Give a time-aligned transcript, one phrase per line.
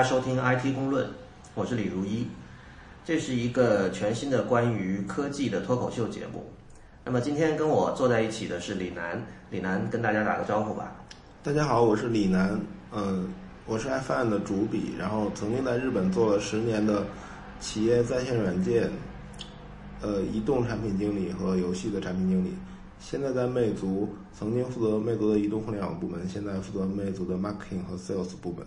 [0.00, 1.06] 大家收听 IT 公论，
[1.54, 2.26] 我是李如一。
[3.04, 6.42] 这是一个全新的关于科技的脱口秀节目。
[7.04, 10.96] 那么今天跟我坐在一起的是李楠，李楠跟大家打个招呼吧。
[11.42, 12.58] 大家好，我是李楠，
[12.92, 13.28] 嗯，
[13.66, 17.04] 我是 iPhone 的主笔，然后曾经在日本做了十年的
[17.60, 18.90] 企业在线软件，
[20.00, 22.54] 呃，移动产品经理和游戏的产品经理。
[22.98, 28.64] 现在在魅族，曾经负责魅族的移动互联网部门，现在负责魅族的 marketing 和 sales 部门。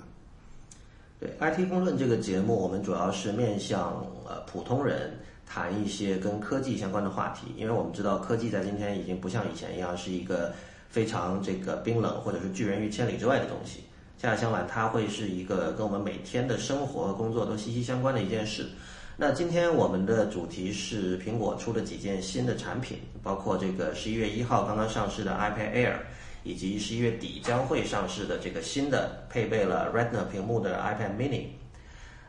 [1.23, 10.51] 对 IT 公论这个节目，我们主要是面向呃普通人谈一些跟科技相关的话题，因为我们知道科技在今天已经不像以前一样是一个
[10.89, 13.85] 非常这个冰冷或者是拒人于千里之外的东西。
[14.19, 18.67] 恰恰相反，它会是一个跟我们每天的生活和工作都息息相关的一件事。
[19.15, 25.95] 那今天我们的主题是苹果出了几件新的产品，包括这个十一月一号刚刚上市的 iPad Air，
[26.43, 31.45] 以及十一月底将会上市的这个新的配备了 Retina 屏幕的 iPad Mini，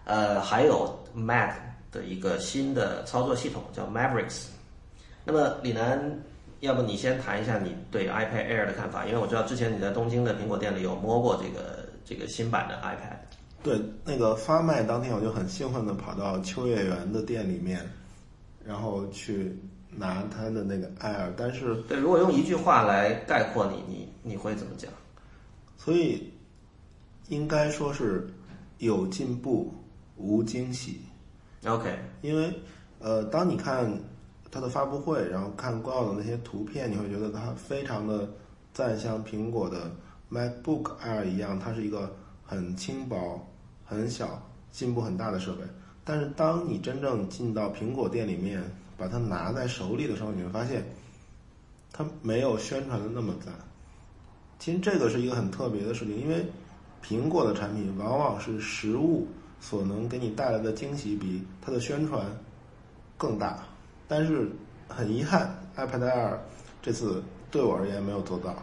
[0.05, 1.55] 呃，还有 Mac
[1.91, 4.47] 的一个新的操作系统叫 Mavericks。
[5.25, 6.19] 那么李楠，
[6.61, 9.05] 要不你先谈一下你对 iPad Air 的看法？
[9.07, 13.19] 因为我知道之前你在东京的苹果店里有摸过这个这个新版的 iPad。
[13.63, 17.81] 对，那个发卖当天我就很兴奋的跑到秋叶原的店里面，
[18.63, 19.59] 然后去
[19.97, 24.91] 拿他的那个 Air，但是对，如果用一句话来概括你，你你会怎么讲？
[25.77, 26.33] 所以
[27.29, 28.29] 应该说是
[28.79, 29.73] 有进步
[30.17, 31.01] 无惊喜。
[31.67, 32.53] OK，因为
[32.99, 33.91] 呃，当你看
[34.51, 38.29] 它的发布会，然后看官网的那些图片，你会觉得它非常的
[38.73, 39.91] 赞像苹果的
[40.31, 43.47] MacBook Air 一样，它是一个很轻薄、
[43.85, 45.63] 很小、进步很大的设备。
[46.05, 48.63] 但是当你真正进到苹果店里面，
[49.05, 50.83] 把它拿在手里的时候，你会发现
[51.93, 53.53] 它没有宣传的那么赞。
[54.59, 56.47] 其实这个是一个很特别的事情，因为
[57.05, 59.27] 苹果的产品往往是实物
[59.61, 62.25] 所能给你带来的惊喜比它的宣传
[63.19, 63.59] 更大，
[64.09, 64.51] 但是
[64.89, 66.39] 很遗憾，iPad Air
[66.81, 68.55] 这次对我而言没有做到。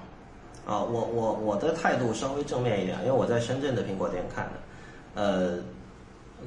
[0.66, 4.52] 啊，我我我的态度稍微正面一点，因为我在深圳的苹果店看的，
[5.14, 5.60] 呃，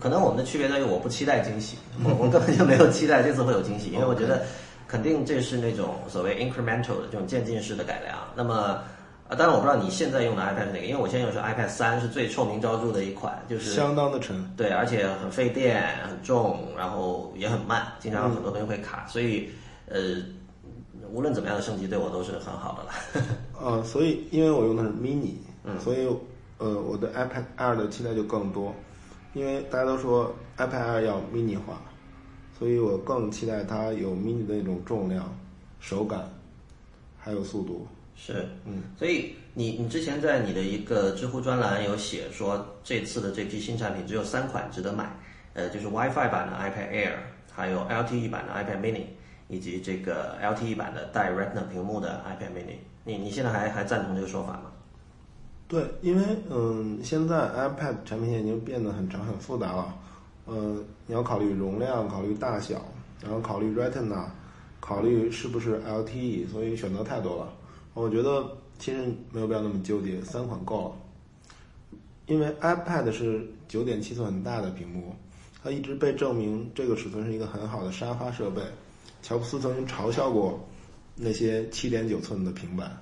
[0.00, 4.44] 可能我们的区别在于我不期待惊喜， 我我根本就没有期待这次会有惊喜，因为我觉得
[4.86, 8.16] 肯定这是那种所谓 incremental 的这种渐进式的改良。
[8.36, 8.80] 那么，
[9.28, 14.36] 呃，当然我不知道你现在用的 iPad 是哪个，因为我现在用的是 iPad 三，是最臭名昭著的一款，就是相当的沉。
[14.56, 19.48] 对，而且很费电、很重，然后也很慢，经常很多东西会卡，所以
[19.88, 20.16] 呃，
[21.10, 23.26] 无论怎么样的升级对我都是很好的了。
[23.60, 25.34] 呃，所以因为我用的是 mini，
[25.64, 26.06] 嗯所以
[26.58, 28.74] 呃我的 iPad Air 的期待就更多，
[29.34, 31.80] 因为大家都说 iPad Air 要 mini 化，
[32.58, 35.36] 所以我更期待它有 mini 的那种重量、
[35.80, 36.28] 手感，
[37.18, 37.86] 还有速度。
[38.16, 45.10] 是，嗯，所以你你之前在你的一个知乎专栏有写说，这次的这批新产品只有三款值得买，
[45.54, 47.16] 呃，就是 WiFi 版的 iPad Air，
[47.52, 49.02] 还有 LTE 版的 iPad Mini，
[49.48, 52.76] 以及这个 LTE 版的带 Retina 屏幕的 iPad Mini。
[53.02, 54.70] 你你现在还还赞同这个说法吗？
[55.66, 59.94] 对，因为嗯，现在 iPad 产品线已经变得很长很复杂了，
[60.46, 62.80] 嗯，你要考虑容量，考虑大小，
[63.22, 64.26] 然后考虑 Retina，
[64.78, 67.52] 考虑是不是 LTE，所以选择太多了。
[67.94, 68.46] 我觉得
[68.78, 70.94] 其实没有必要那么纠结，三款够了。
[72.26, 75.14] 因为 iPad 是九点七寸很大的屏幕，
[75.62, 78.62] 它一直被证明这个尺寸是一个很好的沙发设备。
[79.22, 80.62] 乔布斯曾经嘲笑过
[81.16, 82.94] 那些七点九寸的平板，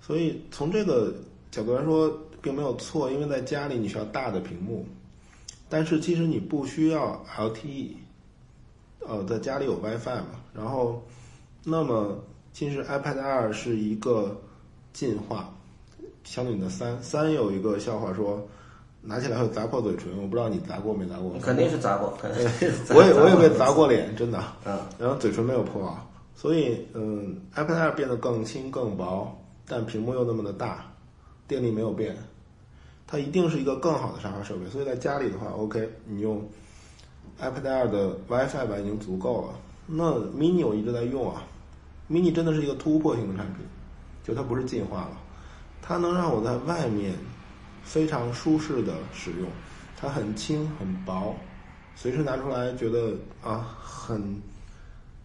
[0.00, 1.12] 所以从这个
[1.54, 4.84] 角度来说并没有错，因为在家里你需要大的屏幕，
[5.68, 7.92] 但是其实你不需要 LTE，
[9.06, 11.00] 呃，在家里有 WiFi 嘛，然后
[11.62, 12.18] 那么
[12.52, 14.36] 其实 iPad Air 是一个
[14.92, 15.48] 进化，
[16.24, 18.44] 相对你的三三有一个笑话说
[19.00, 29.32] 拿起来会砸破嘴唇，我不知道你砸过没砸过，肯定是砸过， 肯定是砸我也我也被砸过脸，真的，嗯，然后嘴唇没有破啊，所以嗯，iPad Air 变得更轻更薄，
[29.68, 30.84] 但屏幕又那么的大，
[31.46, 32.16] 电力没有变，
[33.06, 34.68] 它一定是一个更好的沙发设备。
[34.70, 36.42] 所以在家里的话，OK，你用
[37.40, 39.54] iPad Air 的 WiFi 版已经足够了。
[39.86, 41.42] 那 Mini 我一直在用啊
[42.10, 43.66] ，Mini 真的是一个突破性的产品，
[44.22, 45.20] 就它不是进化了，
[45.82, 47.14] 它能让我在外面
[47.82, 49.48] 非常舒适的使用，
[50.00, 51.36] 它很轻很薄，
[51.94, 54.40] 随时拿出来觉得啊很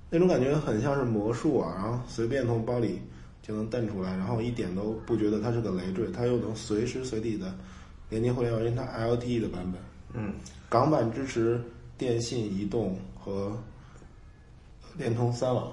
[0.10, 3.02] 那种感觉很像是魔术啊，然后随便从包里
[3.50, 7.52] 就能瞪出来，然后一点都不觉得它是个累赘，它又能随时随地的
[8.08, 9.82] 连接互联网，因为它 LTE 的版本，
[10.14, 10.36] 嗯，
[10.70, 11.60] 港版支持
[11.98, 13.58] 电信、移动和
[14.96, 15.72] 联通三网。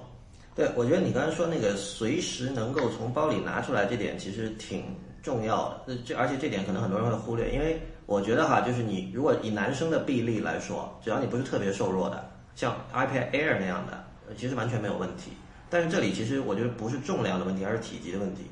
[0.55, 4.83] 对，我觉得你刚才说那个随时能够从包里拿出来这点，其实挺
[5.21, 5.95] 重要的。
[6.03, 14.03] 这而且这点可能很多人会忽略，因为我觉得哈，就是你如果以男生的臂力来说，只要你不是特别瘦弱的，像 iPad Air 那样的，
[14.35, 15.29] 其实完全没有问题。
[15.69, 18.43] 但是这里其实我觉得不是重量的问题，而是体积的问题。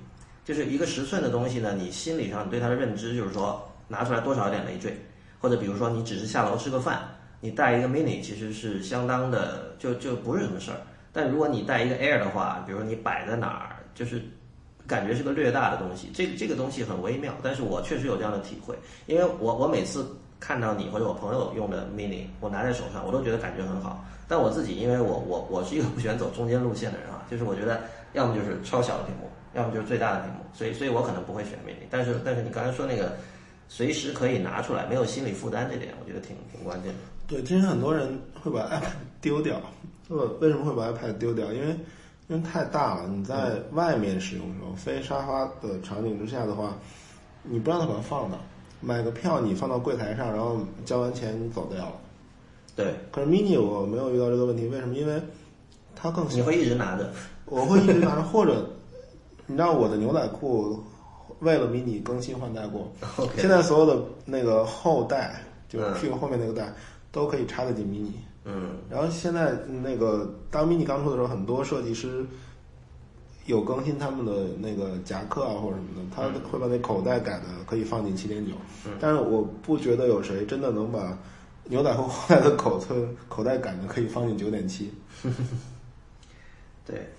[0.43, 4.95] 就是一个十寸的东西呢，你心理上对它的认知就是说拿出来多少有点累赘，
[5.39, 7.01] 或者比如说你只是下楼吃个饭，
[7.39, 10.77] 你带一个 mini 其实是相当的，就就不是什么事儿。
[11.11, 14.21] 但如果你带一个 Air 的话，比如说你摆在哪儿，就是
[14.87, 16.09] 感觉是个略大的东西。
[16.13, 20.05] 这个这个东西很微妙，但是我确实有这样的体会，因为我我每次
[20.39, 24.03] 看到你或者我朋友用的 Mini，我拿在手上，我都觉得感觉很好。
[24.27, 27.81] 但我自己，因为我我我是一个不喜欢走中间路线的人啊， 就是我觉得
[28.13, 31.85] 要么就是超小的屏幕，要么就是最大的屏幕，所以所以我可能不会选 Mini。
[31.89, 33.15] 但是但是你刚才说那个
[33.67, 36.99] 随时可以拿出来，没有心理负担这点，我觉得挺挺关键的。
[37.27, 39.59] 对，其实很多人会把 iPad 丢掉。
[40.09, 41.51] 呃，为什么会把 iPad 丢掉？
[41.51, 41.75] 因为
[42.27, 46.75] 因为太大了，你在外面使用的时候，非沙发的场景之下的话，
[47.43, 48.37] 你不知道它怎么放的。
[48.81, 51.93] 买个票你放到柜台上，然后交完钱你走掉了。
[52.75, 54.95] 对，可是 mini 我没有遇到这个问题，为什么？
[54.95, 55.21] 因为
[55.95, 56.27] 它更。
[56.29, 57.09] 你会一直拿着？
[57.45, 58.67] 我会一直拿着， 或者
[59.45, 60.83] 你知道我的牛仔裤
[61.39, 62.91] 为了 mini 更新换代过。
[63.37, 66.73] 现在所有的那个后带，就是屁股后面那个带，
[67.11, 68.11] 都可以插得进 mini。
[68.45, 69.53] 嗯，然后现在
[69.83, 72.23] 那个当 mini 刚出的时候，很多设计师
[73.47, 78.53] 有更新他们的那个夹克啊或者什么的，他会把那口袋改的可以放进七点九。
[78.99, 81.17] 但是我不觉得有谁真的能把
[81.65, 84.93] 牛仔裤后带的口子 口袋改的可以放进九点七。
[86.85, 87.09] 对，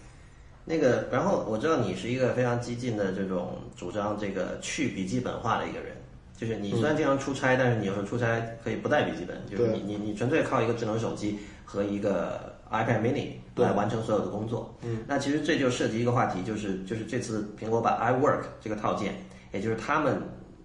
[0.65, 5.97] 那个，然后我知道你是一个非常激进的这种主张这个去笔记本化的一个人。
[6.37, 14.77] 就是你虽然经常出差，但是你有时候出差可以不带笔记本，就是你你你纯粹靠一个智能手机和一个 iPad Mini 来完成所有的工作。
[14.83, 19.15] 嗯，那其实这就涉及一个话题，就是就是这次苹果把 iWork 这个套件，
[19.51, 20.21] 也就是他们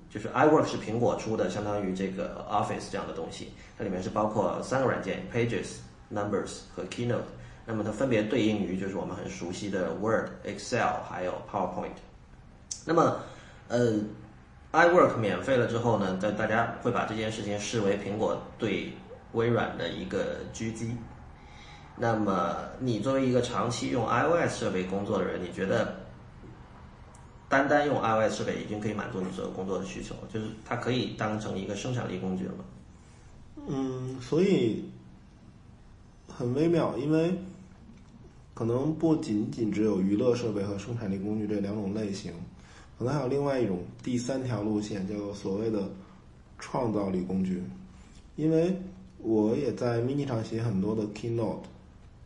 [0.09, 5.77] 就是 iWork 是苹果出的，相当于这个 Office 这样的东西，它里面是包括三个软件：Pages、
[6.13, 7.21] Numbers 和 Keynote。
[7.65, 11.95] 那么它分别对应于就是我们很熟悉的 Word、Excel 还有 PowerPoint。
[12.83, 13.19] 那么
[13.69, 13.95] 呃。
[14.71, 18.93] iWork 免费了之后呢，大大家会把这件事情视为苹果对
[19.33, 20.95] 微软的一个狙击。
[21.97, 25.93] 那么，你作为一个长期用 iOS 设备工作的人，你觉得
[27.49, 32.63] 单单用 iOS 设备已经可以满足你所有工作的需求，就是它可以当成一个生产力工具了吗？
[33.67, 34.89] 嗯，所以
[36.27, 37.37] 很微妙，因为
[38.53, 42.33] 可能不仅仅只有娱乐设备和生产力工具这两种类型。
[43.01, 45.89] 可能还有另外一种第三条路线，叫做所谓的
[46.59, 47.59] 创造力工具。
[48.35, 48.71] 因为
[49.17, 51.63] 我也在 Mini 上写很多的 Keynote，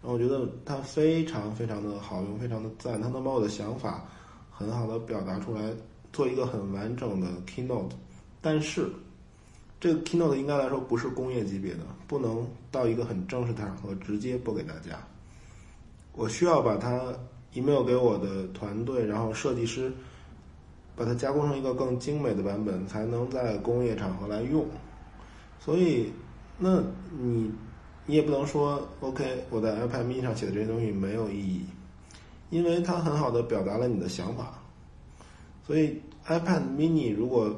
[0.02, 3.02] 然后我觉得它非常非常的好用，非常的赞。
[3.02, 4.06] 它能把我的想法
[4.52, 5.72] 很好的表达出来，
[6.12, 7.92] 做一个很完整的 Keynote。
[8.42, 8.90] 但是
[9.80, 15.00] 这个 Keynote 应该来说不是工业级别的，不能到一个很正式的场合直接播给大家。
[16.12, 17.14] 我需要把它
[17.54, 19.90] email 给我的团队，然后设计师。
[20.96, 24.66] 把它加工成一个更精美的版本，才能在工业场合来用。
[25.60, 26.12] 所以，
[26.58, 26.82] 那
[27.20, 27.52] 你
[28.06, 31.66] 你也不能说 OK，我在 iPad Mini 上写的这些东西没有意义，
[32.50, 34.54] 因为它很好的表达了你的想法。
[35.66, 37.54] 所以，iPad Mini 如果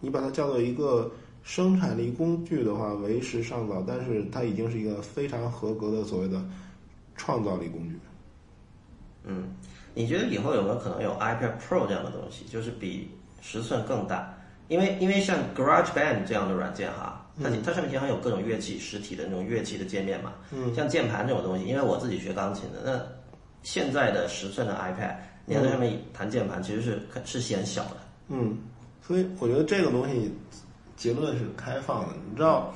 [0.00, 1.10] 你把它叫做一个
[1.42, 6.42] 生产力工具的话，为时尚早，但是它已经是一个非常合格的所谓的
[7.14, 7.98] 创造力工具。
[9.24, 9.54] 嗯。
[9.94, 14.34] 你觉得以后有没有可能有 iPad Pro 这样的东西，就是比十寸更大？
[14.68, 20.32] 因为因为像 GarageBand 这样的软件哈，它它上面经常有各种乐器实体的那种乐器的界面嘛。
[20.50, 20.74] 嗯。
[20.74, 23.00] 像键盘这种东西，因为我自己学钢琴的，那
[23.62, 27.96] 现在的十寸的 iPad，你在上面弹键盘其实是是显小的。
[28.28, 28.56] 嗯。
[29.06, 30.32] 所以我觉得这个东西
[30.96, 32.72] 结论是开放的，你知道。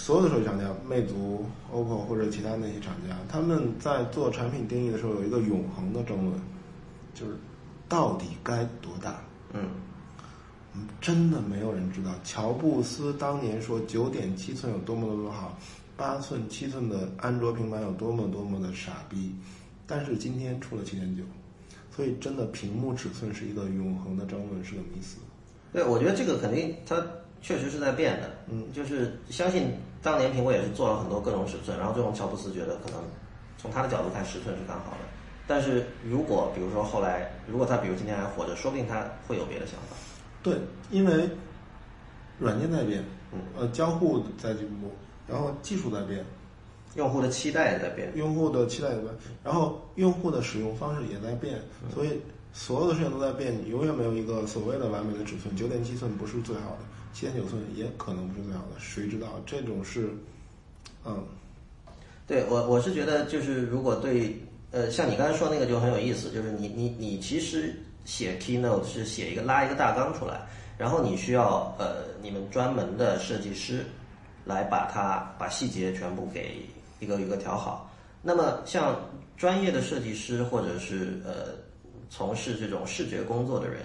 [0.00, 6.40] 所有的手机厂家，魅族、OPPO 或者其他那些厂家，他们在做产品定义的时候有一个永恒的争论，
[7.12, 7.36] 就是
[7.86, 9.22] 到底该多大？
[9.52, 9.68] 嗯，
[11.02, 12.14] 真的没有人知道。
[12.24, 15.58] 乔布斯当年说九点七寸有多么多么好，
[15.98, 19.34] 八寸、七寸的安卓平板有多么多么的傻逼，
[19.86, 21.22] 但是今天出了七点九，
[21.94, 25.18] 所以真的屏幕尺寸是一个永恒的争论，是个迷思。
[25.74, 26.96] 对，我觉得这个肯定它
[27.42, 28.30] 确实是在变的。
[28.48, 29.72] 嗯，就是相信。
[30.02, 33.02] 当年苹果也是做了很多各种尺寸，然后最后乔布斯觉得可能
[33.58, 34.98] 从他的角度看十寸是刚好的。
[35.46, 39.96] 但是如果比如说后来，如果他比如今天还活着，说不定他会有别的想法。
[40.42, 40.54] 对，
[40.90, 41.28] 因为
[42.38, 44.90] 软件在变，嗯，呃，交互在进步，
[45.28, 46.24] 然后技术在变，
[46.94, 51.60] 用户的期待也在变，用户的期待也在变，然后用户的使用方式也在变，
[51.92, 52.18] 所以
[52.54, 56.78] 所有的事情都在变，你永远没有一个所谓的完美的尺寸，九点七寸不是最好的，
[57.12, 59.40] 七点九寸也可能不是最好的，谁知道？
[59.44, 60.10] 这种是，
[61.04, 61.24] 嗯，
[62.26, 64.40] 对我我是觉得就是如果对
[64.70, 67.74] 呃像你刚才说那个就很有意思，就是你你你其实
[68.04, 70.46] 写 keynote 是写一个拉一个大纲出来，
[70.78, 73.84] 然后你需要呃你们专门的设计师
[74.44, 76.62] 来把它把细节全部给
[77.00, 77.90] 一个一个调好。
[78.22, 78.98] 那么像
[79.36, 81.54] 专业的设计师或者是呃
[82.08, 83.80] 从事这种视觉工作的人，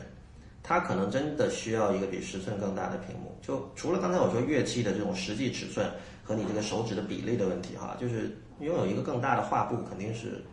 [0.67, 3.37] 他可能真的需要一个比十寸更大的屏幕。
[3.39, 5.87] 就除了刚才我说乐器的这种实际尺寸
[6.23, 10.43] 和你这个手指的比例的问题哈，就是拥有一个更大的画布肯定是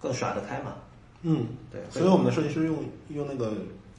[0.00, 0.74] 更耍得开嘛。
[1.22, 3.52] 嗯，对，所以我们的设计师用用那个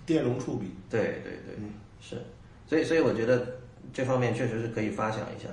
[0.06, 1.56] 电容触笔，对对对，
[2.02, 2.22] 是，
[2.68, 3.48] 所以所以我觉得
[3.94, 5.48] 这方面确实是可以发想一下。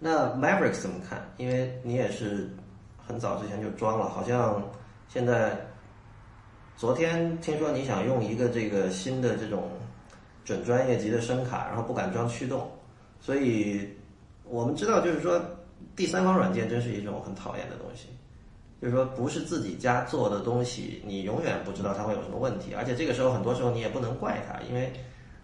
[0.00, 1.24] 那 Mavericks 怎么看？
[1.36, 2.50] 因为你也是
[2.98, 4.60] 很早之前就装了，好像
[5.08, 5.56] 现在
[6.76, 9.70] 昨天听说你想用一个这个新的这种
[10.44, 12.68] 准专业级的声卡，然后不敢装驱动，
[13.20, 13.88] 所以
[14.44, 15.40] 我们知道就是说
[15.94, 18.08] 第三方软件真是一种很讨厌的东西。
[18.82, 24.92] 就是说，不是自己家做的东西，你永远不知道它会有什么问题，而且这个时候很多时候你也不能怪它，因为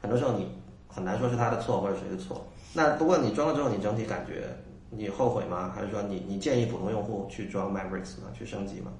[0.03, 0.47] 很多时候你
[0.89, 2.45] 很难说是他的错或者谁的错。
[2.75, 4.49] 那不过你装了之后，你整体感觉
[4.91, 5.73] 你后悔吗？
[5.75, 8.29] 还是说你你建议普通用户去装 Mavericks 吗？
[8.37, 8.93] 去升级吗？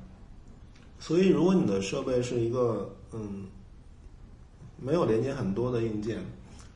[1.01, 3.49] 所以如果你的设备是一个嗯
[4.79, 6.23] 没有连接很多的硬件，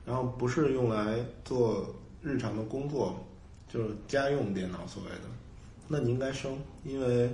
[0.04, 3.14] 然后不是用来做日常的工作，
[3.69, 5.23] 就是家用电脑所谓的，
[5.87, 7.31] 那你应该升，因为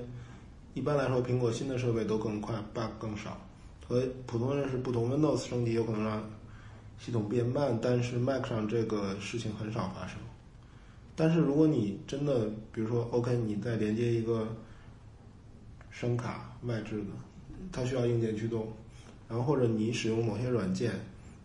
[0.75, 3.41] 一般来说苹果新的设备都更快，bug 更少。
[3.89, 6.23] 所以普通人是不同 Windows 升级有可能让
[6.99, 10.19] 系统变慢，但是 Mac 上这个事情很少发生。
[11.17, 14.47] 但是如果你真的，比如说 OK，你再连接一个
[15.91, 17.07] 声卡外置的，
[17.73, 18.69] 它需要硬件驱动，
[19.29, 20.93] 然后或者你使用某些软件，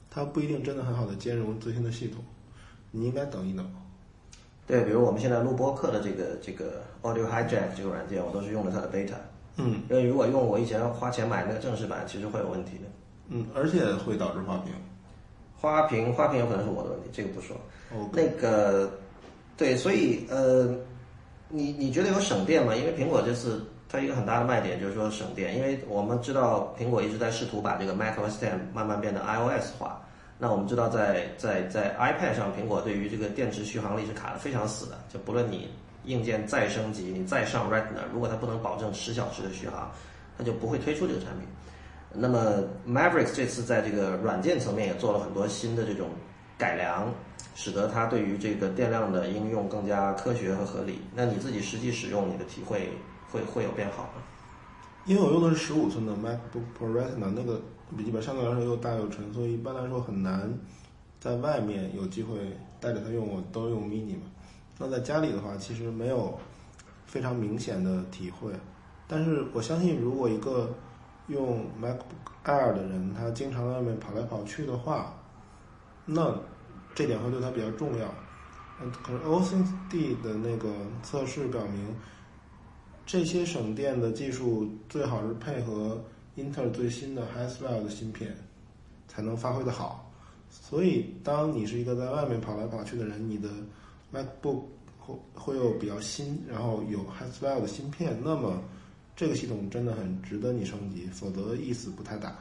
[0.09, 2.23] 它不一定真的很好的兼容最新的系统，
[2.91, 3.69] 你应该等一等。
[4.67, 9.15] 对，比如我们现在录播客的这个这个 Audio Hijack 这个软件，我都是用了它的 beta。
[9.57, 12.83] 嗯因为如果用我以前花钱买那个正式版，其实会有问题的。
[13.29, 14.73] 嗯，而且会导致花屏。
[15.55, 17.55] 花屏花屏有可能是我的问题，这个不说。
[17.95, 18.91] OK，那个，
[19.55, 20.75] 对，所以呃，
[21.47, 22.75] 你你觉得有省电吗？
[22.75, 30.01] 因为苹果这次它一个很大的卖点就是说省电，因为我们知道苹果一直在试图把这个 macOS 10慢慢变得 iOS 化。
[30.37, 35.69] 那我们知道在在在 iPad 上，苹果对于这个电池续航力是卡的非常死的，就不论你
[36.03, 39.89] 硬件再升级，你再上 Retina，如果它不能保证十小时的续航，
[40.37, 41.47] 它就不会推出这个产品。
[42.13, 46.09] 那么 Mavericks 这次在这个软件层面也做了很多新的这种
[46.57, 47.09] 改良，
[47.55, 50.99] 使得它对于这个电量的应用更加科学和合理。
[51.13, 52.89] 那你自己实际使用，你的体会
[53.31, 54.21] 会会有变好吗？
[55.05, 57.61] 因为我用的是十五寸的 MacBook Pro Retina，那个
[57.95, 60.51] 笔记本相对来说又大又沉，所以一般来说很难
[61.19, 63.27] 在外面有机会带着它用。
[63.27, 64.23] 我都用 mini 嘛。
[64.79, 66.37] 那在家里的话，其实没有
[67.05, 68.51] 非常明显的体会。
[69.07, 70.73] 但是我相信，如果一个
[71.27, 71.99] 用 MacBook
[72.43, 75.13] Air 的人，他经常在外面跑来跑去的话，
[76.05, 76.35] 那
[76.95, 78.07] 这点会对他比较重要。
[78.81, 80.67] 嗯，可是 OCD 的那个
[81.03, 81.95] 测试表明，
[83.05, 86.03] 这些省电的技术最好是配合
[86.35, 88.35] 英特尔最新的 Haswell 的芯片，
[89.07, 90.11] 才能发挥的好。
[90.49, 93.49] 所以，当你是一个在外面跑来跑去的人，你的
[94.11, 94.63] MacBook
[94.97, 98.61] 会会有比较新，然后有 Haswell 的芯片，那么
[99.15, 102.35] 这个系统真的很值得你升级，否则意思不太大。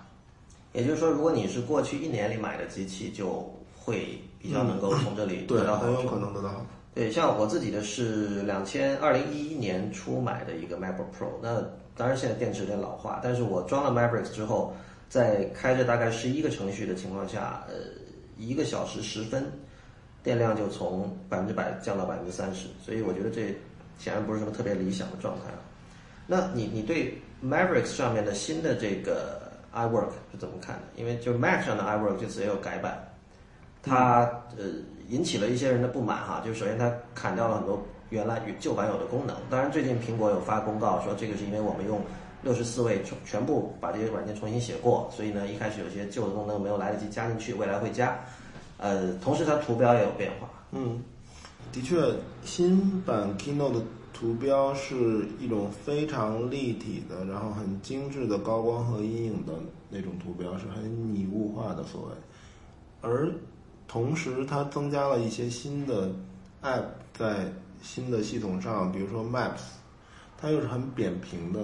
[0.72, 5.96] 也就是说，如果你是过去一年里买的机器，就会比较能够从这里对，得到好处。
[5.96, 6.66] 很有可能得到好处。
[6.94, 11.62] 对，像我自己的是两千二零一一年初买的一个 MacBook Pro，那
[11.96, 14.74] 当然现在电池有点老化，但是我装了 Mavericks 之后，
[15.08, 17.74] 在开着大概十一个程序的情况下，呃，
[18.36, 19.50] 一个小时十分，
[20.22, 23.54] 电量就从百分之百降到百分之三十，所以我觉得这
[23.98, 25.50] 显然不是什么特别理想的状态。
[26.26, 30.82] 那你你对 Mavericks 上面的新的这个 iWork 是怎么看的？
[30.96, 32.96] 因为就 Mac 上的 iWork 这次也有改版，
[33.84, 34.22] 它
[34.56, 34.64] 呃
[35.08, 36.42] 引起了一些人的不满哈。
[36.44, 42.00] 就是首先它砍掉了很多原来与旧版有的功能，当然最近苹果有发公告说这个是因为我们用
[42.42, 48.18] 六十四位全全部把这些软件重新写过，所以呢一开始有些旧的功能没有来得及加进去，未来会加。
[48.76, 50.48] 呃，同时它图标也有变化。
[50.72, 51.02] 嗯，
[51.72, 51.96] 的确，
[52.44, 59.52] 新版 Keynote 的图标是一种非常立体的，然后很精致的高光和阴影的
[59.88, 62.08] 那种图标，是很拟物化的所谓。
[63.00, 63.30] 而
[63.86, 66.10] 同时，它增加了一些新的
[66.62, 69.60] App 在新的系统上，比如说 Maps，
[70.38, 71.60] 它又是很扁平的，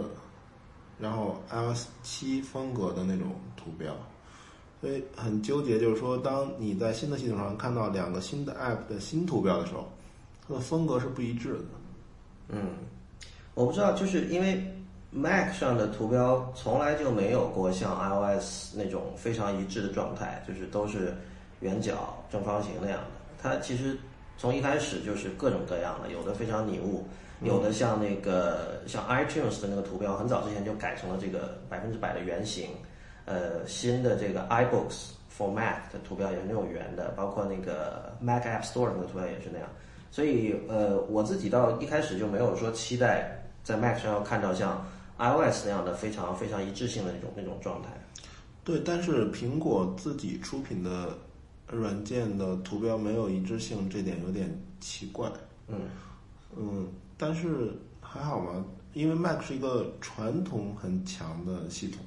[0.98, 3.94] 然后 iOS 七风格的那种图标，
[4.80, 5.80] 所以很纠结。
[5.80, 9.90] 就是说，当你在新的系统上看到两个新的 App 的新图标的时候，
[10.46, 11.64] 它的风格是不一致的。
[12.48, 12.68] 嗯，
[13.54, 14.62] 我不知道，就是因为
[15.10, 21.16] Mac 上的图标从来就没有过像 iOS 那种非常一致的状态，就是都是
[21.60, 23.06] 圆角、正方形那样的。
[23.42, 23.96] 它其实
[24.36, 27.06] 从一开始就是各种各样的，有的非常拟物，
[27.42, 32.68] 有的像那个像 iTunes 的那个图标，很早之前就改成了这个百分之百的圆形。
[33.26, 39.68] 呃，新的这个 iBooks for Mac 的图标也是那种圆的，包括那个 Mac App Store 那个图标也是那样。
[40.10, 44.84] 所以呃，我自己到一开始就没有说期待在 Mac 上要看到像
[45.18, 47.90] iOS 那样的非常非常一致性的那种那种状态。
[48.64, 51.16] 对，但是苹果自己出品的
[51.70, 54.50] 软件的图标没有一致性，这点有点
[54.80, 55.30] 奇怪。
[55.68, 55.76] 嗯
[56.56, 62.04] 嗯，但是还好嘛，因为 Mac 是一个传统很强的系统，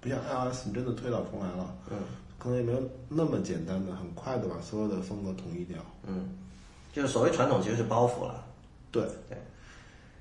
[0.00, 1.96] 不像 iOS 你真的推倒重来了，嗯
[2.36, 5.78] 可能也没有那么简单的很快的把所有的风格统一掉。
[6.06, 6.28] 嗯，
[6.92, 8.44] 就是所谓传统其实是包袱了。
[8.90, 9.38] 对对，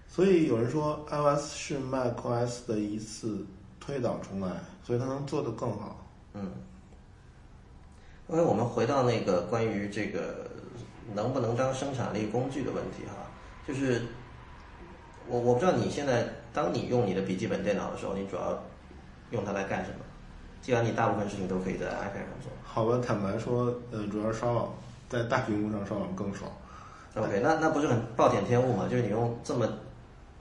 [0.08, 3.46] 所以有人说 iOS 是 macOS 的一次
[3.80, 6.08] 推倒重来，所以它能做得更好。
[6.34, 6.50] 嗯，
[8.28, 10.50] 因为我们回到那个关于这个
[11.14, 13.28] 能不能当生产力工具的问题哈，
[13.68, 14.02] 就是
[15.28, 18.64] 我我不知道你现在当你用你的笔记本电脑的时候，你主要
[19.32, 19.98] 用它来干什么？
[20.62, 22.50] 既然你大部分事情都可以在 iPad 上做。
[22.64, 24.74] 好吧，坦白说，呃，主要是刷网，
[25.10, 26.50] 在大屏幕上刷网更爽。
[27.16, 28.88] OK，那那不是很暴殄天物吗？
[28.90, 29.68] 就是你用这么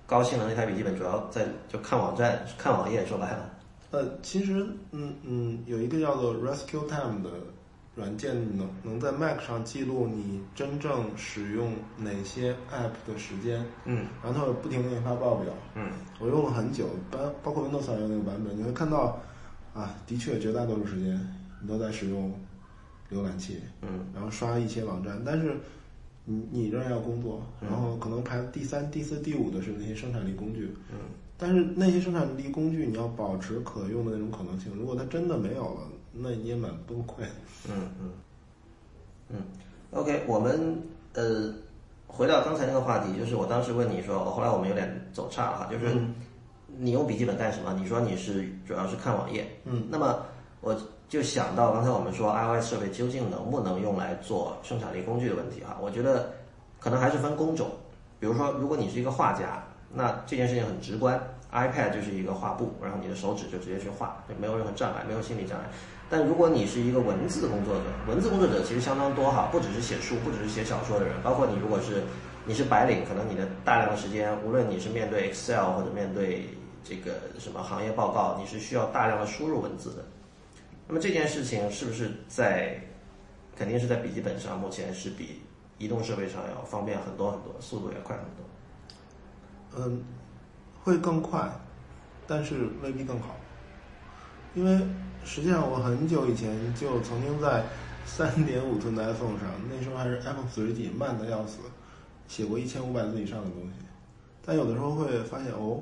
[0.07, 3.51] 高性能的一台笔记本，主要在就看网站、看网页，说白了。
[3.91, 7.31] 呃，其实，嗯嗯，有一个叫做 Rescue Time 的
[7.95, 15.53] 软件能能在 Mac 上记录你真正使用哪些 App 的时间，嗯然后它会不停的给你发报表。
[15.75, 19.21] 嗯我用了很久，包包括 Windows 上用那个版本，你会看到，
[19.75, 21.21] 啊，的确绝大多数时间
[21.61, 22.33] 你都在使用
[23.11, 25.55] 浏览器，嗯然后刷一些网站，但是
[26.25, 30.99] 你你仍然要工作，嗯然后可能排第三、第四、第五的是那些生产力工具，嗯
[31.37, 37.29] 但是那些生产力工具你要保持可用的那种可能性，如果它真的没有了，那你也蛮崩溃的。
[37.69, 38.11] 嗯嗯
[39.29, 39.37] 嗯。
[39.91, 40.81] OK，我们
[41.15, 41.53] 呃
[42.07, 45.97] 回到刚才那个话题，就是我当时问你说，后来我们有点走岔了哈，就是
[46.67, 47.73] 你用笔记本干什么？
[47.79, 50.25] 你说你是主要是看网页，嗯，那么
[50.61, 50.77] 我
[51.09, 56.33] 就想到刚才我们说 iOS 设备究竟能不能用来做生产力工具的问题哈，我觉得
[56.79, 57.71] 可能还是分工种。
[58.19, 61.21] 比如说，如果你是一个画家，那这件事情很直观
[61.53, 65.67] ，iPad 就是一个画布，然后你的手指就直接去画，就没有任何障碍，没有心理障碍。
[66.11, 72.03] 但如果你是一个文字工作者，文字工作者其实相当多哈，不只是写书，不只是写小说的人，包括你如果是
[72.45, 76.49] 你是白领，可能你的大量的时间，无论你是面对 Excel 或者面对
[76.83, 80.05] 这个什么行业报告，你是需要大量的输入文字的。
[80.89, 82.79] 那么这件事情是不是在
[83.57, 85.41] 肯定是在笔记本上，目前是比
[85.79, 88.45] 移动设备上要方便很多很多，速度也快很多。
[89.79, 90.03] 嗯，
[90.83, 91.51] 会更快，
[92.27, 93.37] 但是未必更好。
[94.55, 94.79] 因为
[95.25, 97.65] 实际上我很久以前就曾经在
[98.05, 101.59] 三点五寸的 iPhone 上，那时候还是 iPhone 四 G，慢的要死，
[102.29, 103.87] 写过一千五百字以上的东西。
[104.45, 105.81] 但有的时候会发现哦，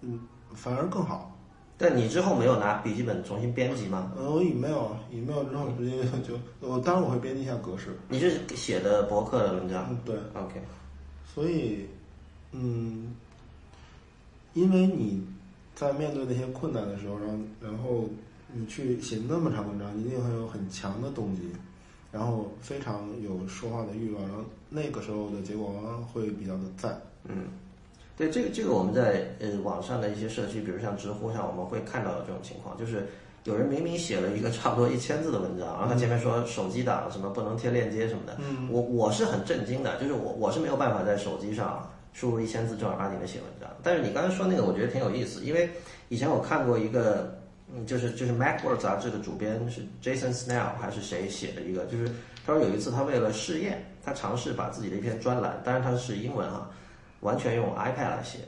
[0.00, 0.20] 嗯，
[0.54, 1.36] 反而更好。
[1.76, 4.12] 但你之后没有拿笔记本重新编辑吗？
[4.16, 7.88] 呃，我 email email 之后直接就，我当然我会编辑一下格式。
[8.06, 10.14] 你是写的博客的文章嗯，对。
[10.34, 10.62] ？OK，
[11.24, 11.88] 所以，
[12.52, 13.14] 嗯，
[14.54, 15.22] 因为你
[15.74, 18.08] 在面对那些困难的时候，然后然后
[18.52, 21.42] 你去写那么长文章，一定会有很强的动机，
[22.10, 27.00] 然后非常有说话的欲望，然后那个时候的结果往往会比较的赞。
[27.24, 27.48] 嗯，
[28.16, 33.06] 对这个这个我们在呃网上的一些社区，比如像知乎上，我们会看到有这种情况，就是
[33.44, 43.70] 有人明明写了一个差不多一千字的文章，然后他前面说手机党什么不能贴链接什么的，嗯我我是很震惊的，就是我我是没有办法在手机上输入一千字正儿八经的写文章。
[43.82, 45.70] 但是你刚才说那个，我觉得挺有意思，因为
[46.08, 47.34] 以前我看过一个，
[47.72, 52.10] 嗯，就是就是 Macworld 杂志的主编是 Jason Snell 还是谁写的一个，就是
[52.44, 56.68] 他说有一次他为了试验，他尝试把自己的一篇专栏，当然他是英文啊，
[57.20, 58.40] 完全用 iPad 来写，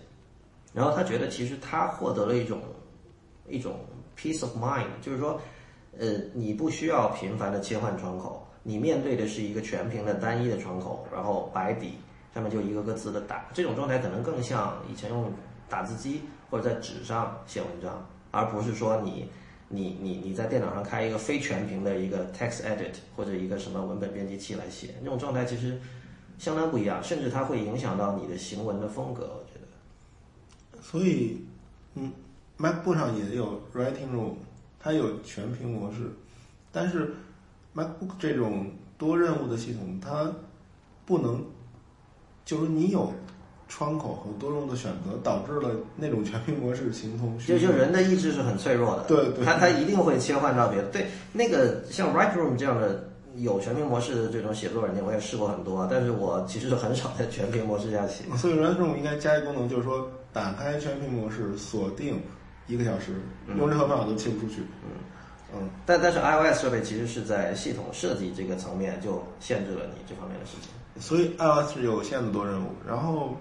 [0.74, 2.60] 然后他觉得其实他获得了一种
[3.48, 3.76] 一种
[4.16, 5.40] peace of mind，就是说，
[5.98, 11.94] 呃，你不需要频繁的切换窗口，你面对的是一个全屏的单一的窗口，然后白底
[12.34, 15.32] 上面就一个个字的打，这种状态可能更像以前用
[15.68, 19.28] 打字机或者在纸上写文章，而不是说你
[19.68, 25.80] 你你你在电脑上开一个非全屏的一个 text edit 或者一个什么文本编辑器来写，那种状态其实
[26.38, 29.22] 相当不一样，甚至它会影响到你的行文的风格。
[29.38, 31.44] 我觉得，所以，
[31.94, 32.12] 嗯
[32.58, 34.34] ，MacBook 上也有 Writing Room，
[34.78, 36.10] 它有全屏模式，
[36.70, 37.14] 但是
[37.74, 40.30] MacBook 这种多任务的系统，它
[41.04, 41.44] 不能，
[42.44, 43.12] 就是你有
[43.68, 47.72] 窗口和多任务的选择，导致了那种全屏模式形同虚就设。
[47.72, 50.88] 就人的意志是很脆弱的，对对他他一定会切换到别的。
[50.88, 58.24] 对，那个像 Write Room 这样的有全屏模式的这种写作软件，我也试过很多，但是我其实很少在全屏模式下写。
[58.36, 62.20] 所以 Writing Room 应该加一功能，就是说打开全屏模式，锁定
[62.66, 63.20] 一个小时，
[63.58, 64.60] 用任何办法都切不出去。
[64.60, 64.90] 嗯
[65.54, 70.70] 嗯但但是 iOS 设备其实是在系统设计这个层面就限制了你这方面的事情。
[70.98, 73.36] 所以 iOS 是有限的多任务，然后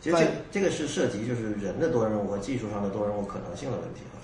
[0.00, 4.20] 其实这这个是涉及就是人的多任务和技术上的多任务可能性的问题了。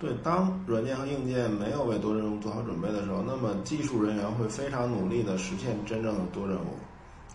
[0.00, 6.74] 对，当软件和硬件没有为多任务做好准备的时候，那么技术人员会非常努力的实现真正的多任务，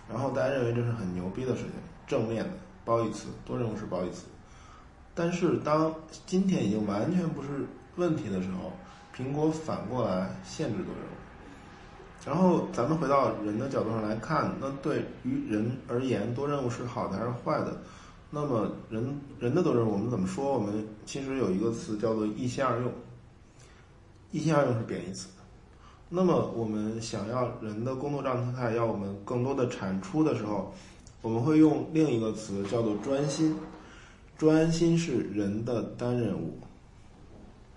[0.10, 1.72] 然后大家认为这是很牛逼的事情，
[2.08, 2.50] 正面的
[2.84, 4.26] 褒义词，多任务是褒义词。
[5.16, 5.92] 但是当
[6.28, 8.72] 今天已经完全不是问题的时候，
[9.16, 11.16] 苹果反过来限制多任务。
[12.26, 17.78] 然后咱们回到人的角度上来看，那对于人而言，多任务是好的还是坏的？
[18.30, 20.54] 那么人人的多任务我们怎么说？
[20.54, 22.92] 我们其实有一个词叫做一心二用，
[24.32, 25.30] 一心二用是贬义词。
[26.10, 30.74] 那么我们想要人的工作状态要我们更多的产出的时候，
[31.22, 33.56] 我们会用另一个词叫做专心。
[34.38, 36.58] 专心是人的单任务。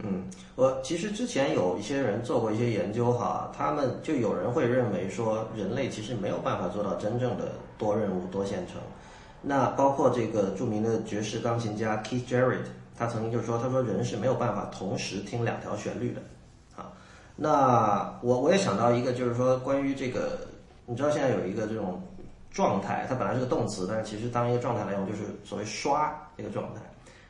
[0.01, 8.77] 嗯，我其实之前有一些人做过一些研究哈，他们就有人会认为说，人类其实没有办法做到真正的多任务多线程。
[9.42, 12.66] 那包括这个著名的爵士钢琴家 Keith Jarrett，
[12.97, 16.21] 他曾经就说，他说人是没有办法同时听两条旋律的。
[16.77, 16.92] 啊，
[17.35, 20.38] 那我我也想到一个，就是说关于这个，
[20.87, 22.01] 你知道现在有一个这种
[22.53, 26.81] 状态，它本来是个动词，但是其实当一个状态来用，就是所谓刷这个状态。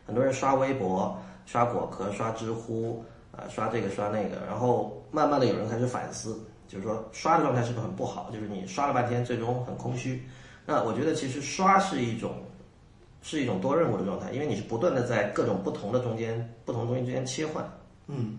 [0.07, 8.31] 很多人刷微博、刷果壳、刷知乎，啊、刷这个刷那个，然后慢慢的有人开始反思，就是说刷的状态是不是很不好？
[8.31, 10.23] 就是你刷了半天，最终很空虚。
[10.65, 12.35] 那我觉得其实刷是一种
[13.23, 17.67] 是一种多任务的状态，因为你是不断的在各种不同的中间、不同东西之间切换。
[18.07, 18.39] 嗯，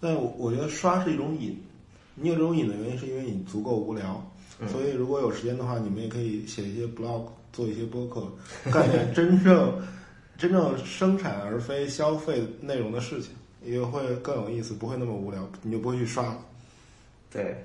[0.00, 1.62] 但我我觉得刷是一种瘾，
[2.14, 4.22] 你有这种瘾的原因是因为你足够无聊，
[4.68, 8.26] 所以如果有时间的话，你们也可以写一些 blog，做一些播客，
[8.70, 9.80] 干点真正
[10.38, 13.30] 真正生产而非消费内容的事情，
[13.62, 16.38] 也会更有意思，不会那么无聊，你就不会去刷了。
[17.30, 17.56] 对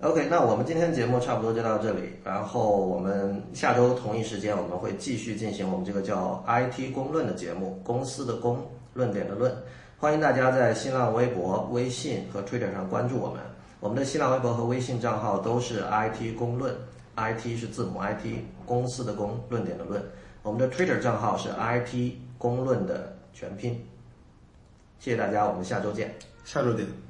[0.00, 8.58] ，OK，那我们今天节目差不多就到这里，然后我们下周同一时间我们会继续进行我们这个叫 IT 公论的节目，公司的公，
[8.94, 9.54] 论点的论，
[9.98, 13.40] 欢迎大家在新浪微博、微信和 Twitter 上关注我们。
[13.80, 16.74] 我们的新浪微博和微信账号都是 IT 公论
[17.16, 20.02] ，IT 是字母 IT，公司的公，论点的论。
[20.42, 23.86] 我们的 Twitter 账号是 IT 公论的全拼。
[24.98, 26.14] 谢谢大家，我们下周见。
[26.44, 27.03] 下周见。